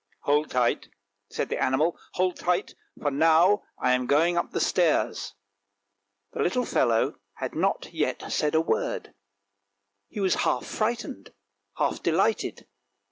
[0.23, 0.89] "Hold tight,"
[1.29, 5.35] said the animal," hold tight, for now I am going up the stairs."
[6.33, 9.13] The little fellow had not yet said a word,
[10.09, 11.31] he was half frightened,
[11.77, 12.67] half delighted.